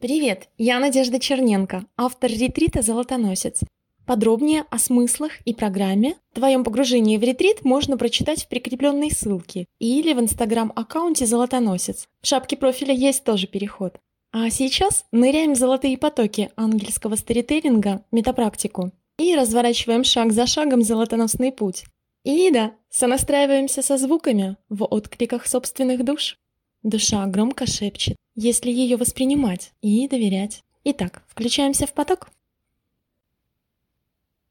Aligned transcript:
Привет, 0.00 0.48
я 0.58 0.78
Надежда 0.78 1.18
Черненко, 1.18 1.84
автор 1.96 2.30
ретрита 2.30 2.82
«Золотоносец». 2.82 3.62
Подробнее 4.06 4.64
о 4.70 4.78
смыслах 4.78 5.32
и 5.44 5.52
программе 5.52 6.14
твоем 6.32 6.62
погружении 6.62 7.16
в 7.16 7.22
ретрит 7.24 7.64
можно 7.64 7.98
прочитать 7.98 8.44
в 8.44 8.48
прикрепленной 8.48 9.10
ссылке 9.10 9.66
или 9.80 10.12
в 10.12 10.20
инстаграм-аккаунте 10.20 11.26
«Золотоносец». 11.26 12.06
В 12.22 12.28
шапке 12.28 12.56
профиля 12.56 12.94
есть 12.94 13.24
тоже 13.24 13.48
переход. 13.48 13.98
А 14.30 14.48
сейчас 14.50 15.04
ныряем 15.10 15.54
в 15.54 15.58
золотые 15.58 15.98
потоки 15.98 16.52
ангельского 16.54 17.16
сторителлинга, 17.16 18.04
метапрактику, 18.12 18.92
и 19.18 19.34
разворачиваем 19.34 20.04
шаг 20.04 20.30
за 20.32 20.46
шагом 20.46 20.82
золотоносный 20.82 21.50
путь. 21.50 21.86
И 22.22 22.52
да, 22.52 22.72
сонастраиваемся 22.88 23.82
со 23.82 23.98
звуками 23.98 24.58
в 24.68 24.84
откликах 24.84 25.48
собственных 25.48 26.04
душ. 26.04 26.38
Душа 26.82 27.26
громко 27.26 27.66
шепчет, 27.66 28.16
если 28.36 28.70
ее 28.70 28.96
воспринимать 28.96 29.72
и 29.82 30.06
доверять. 30.06 30.62
Итак, 30.84 31.24
включаемся 31.26 31.86
в 31.86 31.92
поток. 31.92 32.30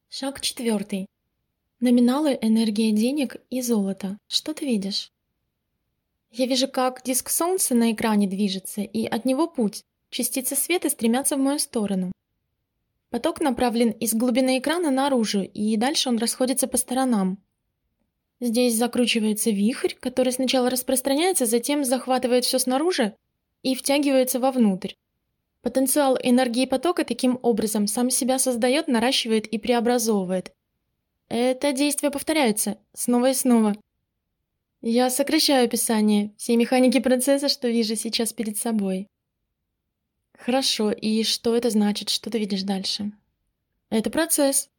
Шаг 0.10 0.42
четвертый. 0.42 1.08
Номиналы, 1.80 2.38
энергия 2.42 2.92
денег 2.92 3.38
и 3.50 3.62
золото. 3.62 4.18
Что 4.28 4.54
ты 4.54 4.66
видишь? 4.66 5.12
Я 6.32 6.46
вижу, 6.48 6.68
как 6.68 7.02
диск 7.04 7.30
солнца 7.30 7.76
на 7.76 7.94
экране 7.94 8.28
движется, 8.28 8.82
и 8.82 9.06
от 9.06 9.24
него 9.24 9.48
путь. 9.48 9.84
Частицы 10.10 10.56
света 10.56 10.90
стремятся 10.90 11.38
в 11.38 11.40
мою 11.40 11.60
сторону. 11.60 12.12
Поток 13.10 13.40
направлен 13.40 13.92
из 13.92 14.14
глубины 14.14 14.60
экрана 14.60 14.92
наружу, 14.92 15.44
и 15.44 15.78
дальше 15.78 16.10
он 16.10 16.18
расходится 16.18 16.68
по 16.68 16.76
сторонам. 16.76 17.38
Здесь 18.40 18.76
закручивается 18.76 19.50
вихрь, 19.50 19.94
который 20.00 20.32
сначала 20.32 20.70
распространяется, 20.70 21.46
затем 21.46 21.84
захватывает 21.84 22.46
все 22.46 22.60
снаружи 22.60 23.16
и 23.64 23.74
втягивается 23.74 24.40
вовнутрь. 24.40 24.94
Потенциал 25.62 26.18
энергии 26.22 26.66
потока 26.66 27.04
таким 27.04 27.40
образом 27.42 27.88
сам 27.88 28.10
себя 28.10 28.38
создает, 28.38 28.88
наращивает 28.88 29.48
и 29.48 29.58
преобразовывает. 29.58 30.54
Это 31.30 31.74
действие 31.74 32.12
повторяется 32.12 32.78
снова 32.94 33.32
и 33.32 33.34
снова. 33.34 33.76
Я 34.82 35.10
сокращаю 35.10 35.66
описание 35.66 36.34
всей 36.38 36.56
механики 36.56 37.00
процесса, 37.00 37.50
что 37.50 37.68
вижу 37.68 37.96
сейчас 37.96 38.32
перед 38.32 38.58
собой. 38.58 39.08
Хорошо, 40.38 40.92
и 40.92 41.24
что 41.24 41.56
это 41.56 41.72
значит, 41.72 42.10
что 42.10 42.30
ты 42.30 42.38
видишь 42.38 42.62
дальше? 42.62 43.12
Это 43.90 44.10
процесс. 44.10 44.70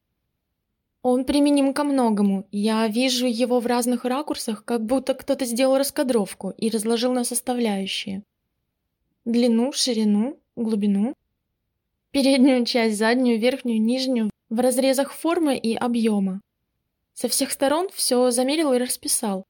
Он 1.03 1.25
применим 1.25 1.73
ко 1.73 1.85
многому. 1.85 2.47
Я 2.51 2.87
вижу 2.89 3.27
его 3.27 3.61
в 3.61 3.67
разных 3.67 4.05
ракурсах, 4.05 4.65
как 4.65 4.85
будто 4.85 5.15
кто-то 5.15 5.45
сделал 5.45 5.79
раскадровку 5.79 6.51
и 6.51 6.71
разложил 6.71 7.13
на 7.13 7.25
составляющие 7.25 8.25
длину, 9.29 9.73
ширину, 9.73 10.41
глубину, 10.57 11.15
переднюю 12.11 12.65
часть, 12.65 12.97
заднюю, 12.97 13.39
верхнюю, 13.39 13.81
нижнюю, 13.81 14.31
в 14.49 14.61
разрезах 14.61 15.13
формы 15.13 15.57
и 15.57 15.75
объема. 15.75 16.41
Со 17.13 17.29
всех 17.29 17.53
сторон 17.53 17.89
все 17.93 18.31
замерил 18.31 18.73
и 18.73 18.79
расписал. 18.79 19.45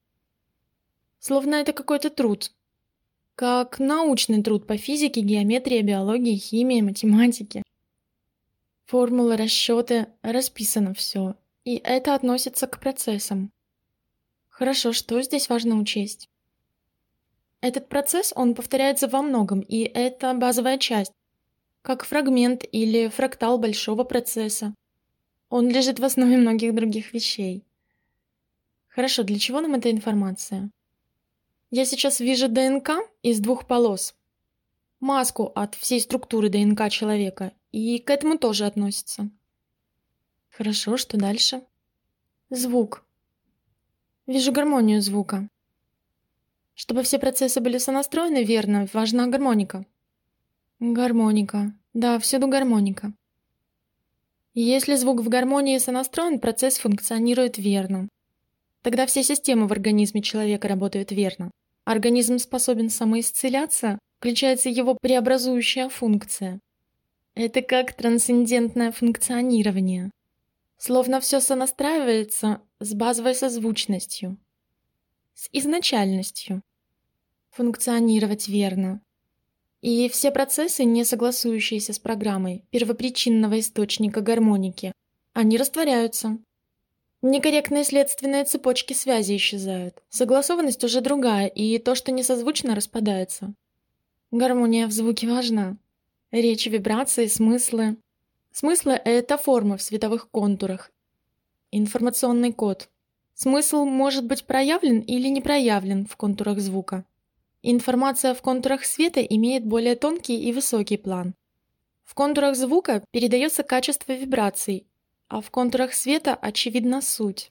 Словно 1.19 1.55
это 1.55 1.71
какой-то 1.71 2.09
труд. 2.09 2.51
Как 3.35 3.79
научный 3.79 4.43
труд 4.43 4.67
по 4.67 4.77
физике, 4.77 5.21
геометрии, 5.21 5.81
биологии, 5.81 6.35
химии, 6.35 6.81
математике. 6.81 7.63
Формулы, 8.89 9.37
расчеты, 9.37 10.07
расписано 10.23 10.95
все. 10.95 11.35
И 11.63 11.75
это 11.75 12.15
относится 12.15 12.65
к 12.65 12.79
процессам. 12.79 13.51
Хорошо, 14.47 14.93
что 14.93 15.21
здесь 15.21 15.47
важно 15.47 15.77
учесть? 15.77 16.27
Этот 17.61 17.87
процесс, 17.87 18.33
он 18.35 18.55
повторяется 18.55 19.07
во 19.07 19.21
многом, 19.21 19.59
и 19.59 19.81
это 19.81 20.33
базовая 20.33 20.79
часть, 20.79 21.13
как 21.83 22.03
фрагмент 22.03 22.63
или 22.71 23.09
фрактал 23.09 23.59
большого 23.59 24.05
процесса. 24.05 24.73
Он 25.49 25.69
лежит 25.69 25.99
в 25.99 26.03
основе 26.03 26.37
многих 26.37 26.73
других 26.73 27.13
вещей. 27.13 27.63
Хорошо, 28.87 29.21
для 29.21 29.37
чего 29.37 29.61
нам 29.61 29.75
эта 29.75 29.91
информация? 29.91 30.71
Я 31.69 31.85
сейчас 31.85 32.19
вижу 32.19 32.49
ДНК 32.49 32.93
из 33.21 33.39
двух 33.39 33.67
полос. 33.67 34.15
Маску 34.99 35.51
от 35.53 35.75
всей 35.75 36.01
структуры 36.01 36.49
ДНК 36.49 36.89
человека, 36.89 37.51
и 37.71 37.99
к 37.99 38.09
этому 38.09 38.37
тоже 38.37 38.65
относится. 38.65 39.29
Хорошо, 40.49 40.97
что 40.97 41.17
дальше? 41.17 41.61
Звук. 42.49 43.05
Вижу 44.27 44.51
гармонию 44.51 45.01
звука. 45.01 45.49
Чтобы 46.75 47.03
все 47.03 47.19
процессы 47.19 47.59
были 47.59 47.77
сонастроены 47.77 48.43
верно, 48.43 48.87
важна 48.93 49.27
гармоника. 49.27 49.85
Гармоника. 50.79 51.73
Да, 51.93 52.19
всюду 52.19 52.47
гармоника. 52.47 53.13
Если 54.53 54.95
звук 54.95 55.21
в 55.21 55.29
гармонии 55.29 55.77
сонастроен, 55.77 56.39
процесс 56.39 56.77
функционирует 56.77 57.57
верно. 57.57 58.09
Тогда 58.81 59.05
все 59.05 59.23
системы 59.23 59.67
в 59.67 59.71
организме 59.71 60.21
человека 60.21 60.67
работают 60.67 61.11
верно. 61.11 61.51
Организм 61.85 62.39
способен 62.39 62.89
самоисцеляться, 62.89 63.99
включается 64.19 64.69
его 64.69 64.97
преобразующая 64.99 65.89
функция. 65.89 66.59
Это 67.41 67.61
как 67.61 67.93
трансцендентное 67.93 68.91
функционирование. 68.91 70.11
Словно 70.77 71.21
все 71.21 71.39
сонастраивается 71.39 72.61
с 72.81 72.93
базовой 72.93 73.33
созвучностью, 73.33 74.35
с 75.35 75.47
изначальностью 75.53 76.61
функционировать 77.51 78.49
верно. 78.49 79.01
И 79.79 80.09
все 80.09 80.31
процессы, 80.31 80.83
не 80.83 81.05
согласующиеся 81.05 81.93
с 81.93 81.99
программой 81.99 82.65
первопричинного 82.71 83.61
источника 83.61 84.19
гармоники, 84.19 84.91
они 85.31 85.57
растворяются. 85.57 86.39
Некорректные 87.21 87.85
следственные 87.85 88.43
цепочки 88.43 88.91
связи 88.91 89.37
исчезают. 89.37 90.03
Согласованность 90.09 90.83
уже 90.83 90.99
другая, 90.99 91.47
и 91.47 91.77
то, 91.77 91.95
что 91.95 92.11
не 92.11 92.21
созвучно, 92.21 92.75
распадается. 92.75 93.53
Гармония 94.29 94.87
в 94.87 94.91
звуке 94.91 95.29
важна. 95.29 95.77
Речь, 96.31 96.67
вибрации, 96.67 97.25
смыслы. 97.25 97.97
Смыслы— 98.51 98.93
это 99.05 99.35
формы 99.35 99.77
в 99.77 99.81
световых 99.81 100.29
контурах. 100.29 100.91
Информационный 101.71 102.53
код. 102.53 102.87
Смысл 103.33 103.85
может 103.85 104.25
быть 104.25 104.45
проявлен 104.45 104.99
или 104.99 105.27
не 105.27 105.41
проявлен 105.41 106.05
в 106.05 106.15
контурах 106.17 106.59
звука. 106.59 107.03
Информация 107.63 108.35
в 108.35 108.43
контурах 108.43 108.85
света 108.85 109.21
имеет 109.21 109.65
более 109.65 109.95
тонкий 109.95 110.39
и 110.39 110.53
высокий 110.53 110.97
план. 110.97 111.33
В 112.05 112.13
контурах 112.13 112.55
звука 112.55 113.03
передается 113.09 113.63
качество 113.63 114.11
вибраций, 114.11 114.85
а 115.29 115.41
в 115.41 115.49
контурах 115.49 115.95
света 115.95 116.35
очевидна 116.35 117.01
суть. 117.01 117.49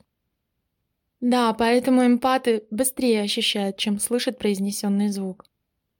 Да, 1.20 1.52
поэтому 1.52 2.06
эмпаты 2.06 2.62
быстрее 2.70 3.22
ощущают, 3.22 3.76
чем 3.76 3.98
слышат 3.98 4.38
произнесенный 4.38 5.08
звук. 5.08 5.46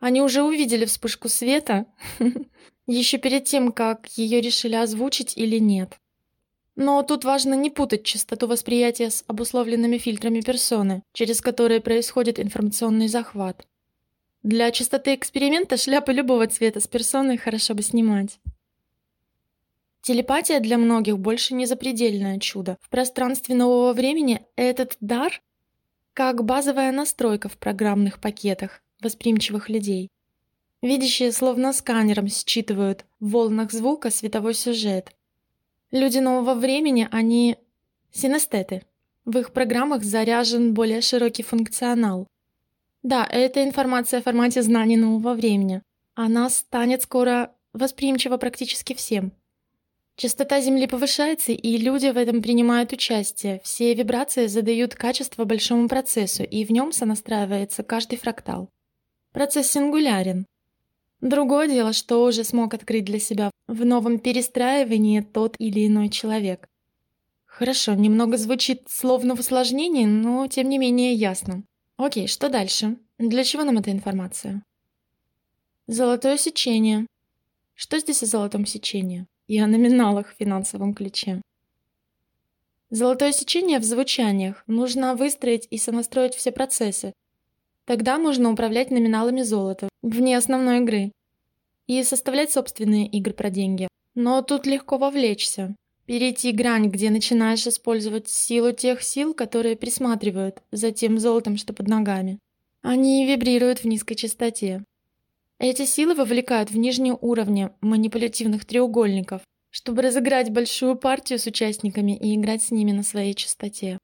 Они 0.00 0.22
уже 0.22 0.42
увидели 0.42 0.84
вспышку 0.84 1.28
света 1.28 1.86
еще 2.86 3.19
перед 3.19 3.44
тем, 3.44 3.72
как 3.72 4.06
ее 4.16 4.41
решили 4.41 4.76
озвучить 4.76 5.36
или 5.36 5.59
нет. 5.59 5.98
Но 6.76 7.03
тут 7.03 7.25
важно 7.25 7.54
не 7.54 7.70
путать 7.70 8.04
частоту 8.04 8.47
восприятия 8.47 9.10
с 9.10 9.25
обусловленными 9.26 9.98
фильтрами 9.98 10.41
персоны, 10.41 11.03
через 11.12 11.41
которые 11.41 11.81
происходит 11.81 12.38
информационный 12.38 13.08
захват. 13.08 13.66
Для 14.44 14.70
чистоты 14.70 15.16
эксперимента 15.16 15.76
шляпы 15.76 16.12
любого 16.12 16.47
цвета 16.47 16.78
с 16.78 16.87
персоной 16.87 17.37
хорошо 17.37 17.75
бы 17.75 17.82
снимать. 17.82 18.38
Телепатия 20.03 20.60
для 20.60 20.78
многих 20.78 21.19
больше 21.19 21.54
не 21.54 21.66
запредельное 21.66 22.38
чудо. 22.38 22.78
В 22.81 22.88
пространстве 22.88 23.56
нового 23.56 23.92
времени 23.92 24.42
этот 24.54 24.97
дар 25.00 25.42
как 26.12 26.44
базовая 26.44 26.92
настройка 26.92 27.48
в 27.48 27.58
программных 27.58 28.20
пакетах 28.20 28.81
восприимчивых 29.00 29.69
людей. 29.69 30.09
Видящие 30.82 31.32
словно 31.32 31.72
сканером 31.72 32.28
считывают 32.28 33.04
в 33.20 33.31
волнах 33.31 33.72
звука 33.72 34.11
световой 34.11 34.55
сюжет. 34.55 35.12
Люди 35.90 36.19
нового 36.19 36.55
времени, 36.55 37.08
они 37.11 37.56
синестеты. 38.12 38.84
В 39.25 39.38
их 39.38 39.52
программах 39.52 40.05
заряжен 40.05 40.75
более 40.75 41.00
широкий 41.00 41.43
функционал. 41.43 42.26
Да, 43.02 43.26
это 43.31 43.62
информация 43.64 44.20
в 44.20 44.25
формате 44.25 44.62
знаний 44.62 44.96
нового 44.96 45.34
времени. 45.34 45.82
Она 46.14 46.50
станет 46.50 47.02
скоро 47.02 47.55
восприимчива 47.72 48.37
практически 48.37 48.94
всем. 48.94 49.32
Частота 50.17 50.61
Земли 50.61 50.88
повышается, 50.88 51.52
и 51.52 51.76
люди 51.76 52.08
в 52.08 52.17
этом 52.17 52.43
принимают 52.43 52.93
участие. 52.93 53.61
Все 53.62 53.94
вибрации 53.94 54.46
задают 54.46 54.96
качество 54.96 55.44
большому 55.44 55.88
процессу, 55.88 56.43
и 56.43 56.64
в 56.64 56.72
нем 56.72 56.90
сонастраивается 56.90 57.84
каждый 57.84 58.19
фрактал. 58.19 58.69
Процесс 59.32 59.70
сингулярен. 59.70 60.46
Другое 61.20 61.69
дело, 61.69 61.92
что 61.92 62.25
уже 62.25 62.44
смог 62.44 62.75
открыть 62.75 63.04
для 63.04 63.19
себя 63.19 63.50
в 63.66 63.84
новом 63.84 64.19
перестраивании 64.19 65.20
тот 65.20 65.56
или 65.58 65.86
иной 65.86 66.08
человек. 66.08 66.69
Хорошо, 67.44 67.94
немного 67.94 68.36
звучит 68.36 68.82
словно 68.88 69.34
в 69.34 69.40
усложнении, 69.40 70.06
но 70.06 70.46
тем 70.46 70.69
не 70.69 70.78
менее 70.78 71.12
ясно. 71.12 71.64
Окей, 71.96 72.28
что 72.28 72.48
дальше? 72.48 72.96
Для 73.19 73.42
чего 73.42 73.64
нам 73.64 73.78
эта 73.78 73.90
информация? 73.90 74.62
Золотое 75.88 76.36
сечение. 76.36 77.06
Что 77.74 77.98
здесь 77.98 78.22
о 78.22 78.26
золотом 78.26 78.64
сечении 78.64 79.26
и 79.48 79.58
о 79.58 79.66
номиналах 79.66 80.28
в 80.28 80.36
финансовом 80.38 80.94
ключе? 80.94 81.42
Золотое 82.90 83.32
сечение 83.32 83.81
в 83.81 83.84
звучаниях 83.84 84.62
нужно 84.66 85.14
выстроить 85.14 85.66
и 85.70 85.78
сонастроить 85.78 86.34
все 86.34 86.52
процессы. 86.52 87.12
Тогда 87.88 88.19
можно 88.19 88.52
управлять 88.52 88.90
номиналами 88.90 89.40
золота 89.40 89.88
вне 90.02 90.37
основной 90.37 90.81
игры 90.81 91.11
и 91.87 92.02
составлять 92.02 92.52
собственные 92.52 93.06
игры 93.06 93.32
про 93.32 93.49
деньги. 93.49 93.88
Но 94.14 94.43
тут 94.43 94.67
легко 94.67 94.99
вовлечься, 94.99 95.75
перейти 96.05 96.52
грань, 96.52 96.90
где 96.90 97.08
начинаешь 97.08 97.67
использовать 97.67 98.29
силу 98.29 98.73
тех 98.73 99.02
сил, 99.02 99.32
которые 99.32 99.75
присматривают 99.75 100.62
за 100.70 100.93
тем 100.93 101.19
золотом, 101.19 101.56
что 101.56 101.73
под 101.73 101.88
ногами. 101.88 102.38
Они 102.82 103.25
вибрируют 103.25 103.79
в 103.79 103.87
низкой 103.87 104.17
частоте. 104.17 104.84
Эти 105.58 105.87
силы 105.87 106.14
вовлекают 106.14 106.70
в 106.70 106.76
нижние 106.76 107.17
уровни 107.19 107.70
манипулятивных 107.81 108.67
треугольников, 108.67 109.41
чтобы 109.70 110.02
разыграть 110.02 110.50
большую 110.50 110.94
партию 110.94 111.38
с 111.38 111.46
участниками 111.46 112.14
и 112.14 112.37
играть 112.37 112.62
с 112.62 112.70
ними 112.70 112.93
на 112.93 113.02
своей 113.02 113.32
частоте. 113.32 113.96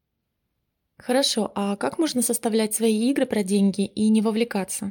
Хорошо, 1.07 1.53
а 1.55 1.77
как 1.77 1.99
можно 1.99 2.23
составлять 2.23 2.73
свои 2.73 3.11
игры 3.11 3.27
про 3.27 3.43
деньги 3.43 3.85
и 3.85 4.09
не 4.09 4.23
вовлекаться? 4.23 4.91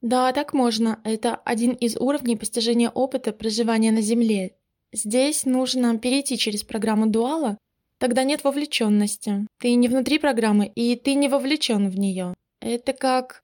Да, 0.00 0.32
так 0.32 0.52
можно. 0.52 1.00
Это 1.02 1.34
один 1.34 1.72
из 1.72 1.96
уровней 1.96 2.36
постижения 2.36 2.88
опыта 2.88 3.32
проживания 3.32 3.90
на 3.90 4.02
Земле. 4.02 4.54
Здесь 4.92 5.44
нужно 5.44 5.98
перейти 5.98 6.38
через 6.38 6.62
программу 6.62 7.08
дуала, 7.08 7.58
тогда 7.98 8.22
нет 8.22 8.44
вовлеченности. 8.44 9.48
Ты 9.58 9.74
не 9.74 9.88
внутри 9.88 10.20
программы, 10.20 10.70
и 10.76 10.94
ты 10.94 11.14
не 11.14 11.28
вовлечен 11.28 11.90
в 11.90 11.98
нее. 11.98 12.34
Это 12.60 12.92
как... 12.92 13.42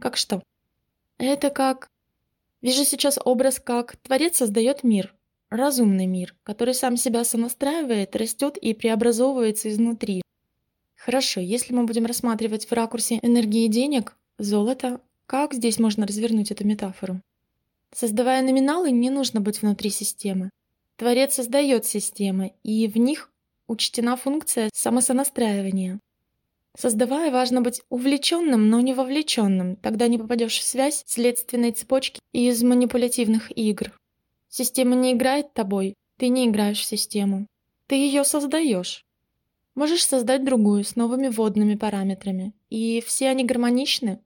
Как 0.00 0.16
что? 0.16 0.42
Это 1.18 1.50
как... 1.50 1.86
Вижу 2.62 2.84
сейчас 2.84 3.16
образ, 3.24 3.60
как 3.60 3.94
Творец 3.98 4.38
создает 4.38 4.82
мир, 4.82 5.14
разумный 5.50 6.06
мир, 6.06 6.34
который 6.42 6.74
сам 6.74 6.96
себя 6.96 7.22
сонастраивает, 7.22 8.16
растет 8.16 8.56
и 8.56 8.74
преобразовывается 8.74 9.68
изнутри. 9.68 10.21
Хорошо, 11.04 11.40
если 11.40 11.74
мы 11.74 11.84
будем 11.84 12.06
рассматривать 12.06 12.66
в 12.66 12.72
ракурсе 12.72 13.18
энергии 13.22 13.66
денег, 13.66 14.16
золота, 14.38 15.00
как 15.26 15.52
здесь 15.52 15.80
можно 15.80 16.06
развернуть 16.06 16.52
эту 16.52 16.64
метафору? 16.64 17.20
Создавая 17.92 18.40
номиналы, 18.40 18.92
не 18.92 19.10
нужно 19.10 19.40
быть 19.40 19.62
внутри 19.62 19.90
системы. 19.90 20.50
Творец 20.96 21.34
создает 21.34 21.86
системы, 21.86 22.52
и 22.62 22.86
в 22.86 22.98
них 22.98 23.32
учтена 23.66 24.16
функция 24.16 24.70
самосонастраивания. 24.72 25.98
Создавая, 26.78 27.32
важно 27.32 27.62
быть 27.62 27.82
увлеченным, 27.88 28.68
но 28.68 28.80
не 28.80 28.94
вовлеченным, 28.94 29.74
тогда 29.74 30.06
не 30.06 30.18
попадешь 30.18 30.60
в 30.60 30.62
связь 30.62 31.02
следственной 31.08 31.72
цепочки 31.72 32.20
из 32.32 32.62
манипулятивных 32.62 33.50
игр. 33.58 33.90
Система 34.48 34.94
не 34.94 35.14
играет 35.14 35.52
тобой, 35.52 35.94
ты 36.16 36.28
не 36.28 36.46
играешь 36.46 36.78
в 36.78 36.84
систему. 36.84 37.48
Ты 37.88 37.96
ее 37.96 38.22
создаешь. 38.22 39.04
Можешь 39.74 40.06
создать 40.06 40.44
другую 40.44 40.84
с 40.84 40.96
новыми 40.96 41.28
водными 41.28 41.76
параметрами, 41.76 42.52
и 42.68 43.02
все 43.06 43.28
они 43.28 43.44
гармоничны, 43.44 44.20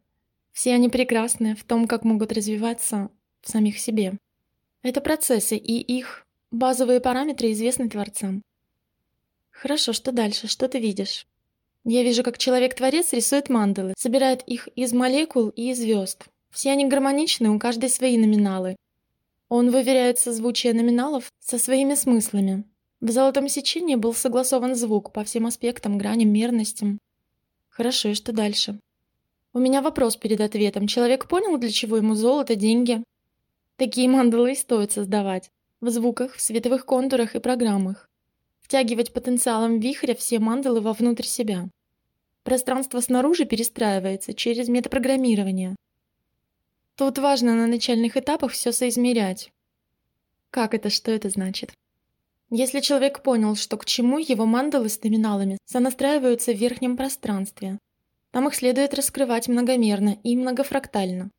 все 0.53 0.75
они 0.75 0.89
прекрасны 0.89 1.55
в 1.55 1.63
том, 1.63 1.87
как 1.87 2.05
могут 2.05 2.33
развиваться 2.33 3.11
в 3.43 3.51
самих 3.51 3.79
себе. 3.79 4.19
Это 4.83 5.01
процессы, 5.01 5.57
и 5.57 5.81
их 5.81 6.27
базовые 6.51 7.01
параметры 7.01 7.53
известны 7.53 7.89
Творцам. 7.89 8.43
Хорошо, 9.51 9.93
что 9.93 10.13
дальше? 10.13 10.49
Что 10.49 10.69
ты 10.69 10.79
видишь? 10.79 11.27
Я 11.85 12.03
вижу, 12.03 12.25
как 12.25 12.39
человек-творец 12.39 13.13
рисует 13.13 13.49
мандалы, 13.49 13.95
собирает 13.97 14.43
их 14.43 14.69
из 14.75 14.93
молекул 14.93 15.51
и 15.51 15.71
из 15.71 15.79
звезд. 15.79 16.27
Все 16.51 16.73
они 16.73 16.87
гармоничны, 16.87 17.51
у 17.51 17.59
каждой 17.61 17.91
свои 17.91 18.19
номиналы. 18.19 18.77
Он 19.49 19.71
выверяет 19.71 20.19
созвучие 20.19 20.75
номиналов 20.75 21.31
со 21.39 21.59
своими 21.59 21.95
смыслами. 21.95 22.65
В 23.01 23.11
золотом 23.11 23.49
сечении 23.49 23.95
был 23.95 24.15
согласован 24.15 24.75
звук 24.75 25.13
по 25.13 25.23
всем 25.23 25.47
аспектам, 25.47 25.99
граням, 25.99 26.31
мерностям. 26.31 26.99
Хорошо, 27.69 28.09
и 28.09 28.15
что 28.15 28.33
дальше? 28.33 28.81
У 29.53 29.59
меня 29.59 29.83
вопрос 29.83 30.17
перед 30.17 30.41
ответом. 30.41 30.87
Человек 30.87 31.29
понял, 31.29 31.59
для 31.59 31.71
чего 31.71 31.99
ему 31.99 32.15
золото, 32.15 32.55
деньги? 32.55 33.05
Такие 33.77 34.09
мандалы 34.09 34.55
стоит 34.55 34.93
создавать. 34.93 35.51
В 35.83 35.91
звуках, 35.91 36.35
в 36.37 36.41
световых 36.41 36.87
контурах 36.87 37.35
и 37.35 37.39
программах. 37.39 38.09
Втягивать 38.63 39.13
потенциалом 39.13 39.79
вихря 39.79 40.15
все 40.15 40.39
мандалы 40.39 40.81
вовнутрь 40.81 41.25
себя. 41.25 41.69
Пространство 42.45 43.01
снаружи 43.01 43.45
перестраивается 43.45 44.33
через 44.33 44.69
метапрограммирование. 44.69 45.77
Тут 46.95 47.19
важно 47.19 47.55
на 47.55 47.67
начальных 47.67 48.17
этапах 48.17 48.53
все 48.53 48.73
соизмерять. 48.73 49.51
Как 50.51 50.73
это, 50.73 50.89
что 50.89 51.11
это 51.11 51.29
значит? 51.29 51.75
Если 52.51 52.81
человек 52.81 53.23
понял, 53.23 53.57
что 53.57 53.77
к 53.77 53.85
чему, 53.85 54.19
его 54.19 54.47
мандалы 54.47 54.89
с 54.89 55.03
номиналами 55.03 55.59
сонастраиваются 55.65 56.53
в 56.53 56.57
верхнем 56.57 56.97
пространстве, 56.97 57.79
там 58.31 58.47
их 58.47 58.55
следует 58.55 58.95
раскрывать 58.95 59.49
многомерно 59.49 60.19
и 60.23 60.37
многофрактально. 60.37 61.31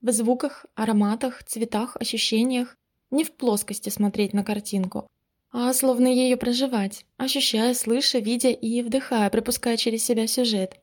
В 0.00 0.10
звуках, 0.10 0.66
ароматах, 0.74 1.44
цветах, 1.44 1.96
ощущениях. 1.96 2.76
Не 3.12 3.22
в 3.22 3.32
плоскости 3.32 3.88
смотреть 3.88 4.32
на 4.32 4.42
картинку, 4.42 5.06
а 5.52 5.72
словно 5.72 6.08
ее 6.08 6.36
проживать, 6.36 7.04
ощущая, 7.18 7.72
слыша, 7.72 8.18
видя 8.18 8.48
и 8.50 8.82
вдыхая, 8.82 9.30
пропуская 9.30 9.76
через 9.76 10.04
себя 10.04 10.26
сюжет. 10.26 10.80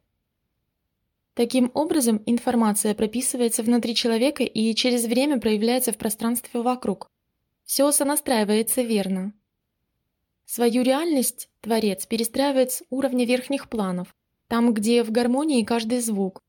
Таким 1.34 1.72
образом, 1.74 2.24
информация 2.26 2.94
прописывается 2.94 3.62
внутри 3.62 3.94
человека 3.94 4.44
и 4.44 4.74
через 4.74 5.06
время 5.06 5.40
проявляется 5.40 5.92
в 5.92 5.98
пространстве 5.98 6.62
вокруг. 6.62 7.10
Все 7.66 7.92
сонастраивается 7.92 8.82
верно. 8.84 9.34
Свою 10.54 10.84
реальность 10.84 11.50
Творец 11.62 12.06
перестраивает 12.06 12.72
с 12.72 12.84
уровня 12.92 13.26
верхних 13.26 13.68
планов, 13.70 14.16
там, 14.48 14.72
где 14.72 15.04
в 15.04 15.10
гармонии 15.10 15.64
каждый 15.64 16.00
звук. 16.00 16.44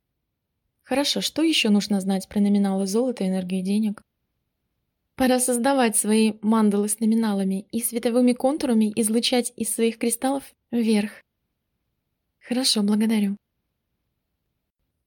Хорошо, 0.82 1.22
что 1.22 1.40
еще 1.42 1.70
нужно 1.70 2.02
знать 2.02 2.28
про 2.28 2.38
номиналы 2.40 2.86
золота, 2.86 3.26
энергии 3.26 3.62
денег? 3.62 4.02
Пора 5.14 5.40
создавать 5.40 5.96
свои 5.96 6.34
мандалы 6.42 6.90
с 6.90 7.00
номиналами 7.00 7.66
и 7.72 7.80
световыми 7.80 8.34
контурами 8.34 8.92
излучать 8.94 9.54
из 9.56 9.74
своих 9.74 9.96
кристаллов 9.96 10.52
вверх. 10.70 11.22
Хорошо, 12.40 12.82
благодарю. 12.82 13.38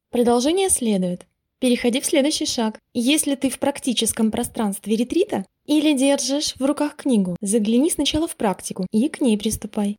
Продолжение 0.09 0.71
следует. 0.71 1.27
Переходи 1.59 2.01
в 2.01 2.05
следующий 2.07 2.47
шаг. 2.47 2.79
Если 2.95 3.35
ты 3.35 3.51
в 3.51 3.59
практическом 3.59 4.31
пространстве 4.31 4.95
ретрита 4.95 5.45
или 5.67 5.93
держишь 5.93 6.55
в 6.57 6.65
руках 6.65 6.95
книгу, 6.95 7.35
загляни 7.41 7.91
сначала 7.91 8.27
в 8.27 8.35
практику 8.35 8.87
и 8.91 9.09
к 9.09 9.21
ней 9.21 9.37
приступай. 9.37 9.97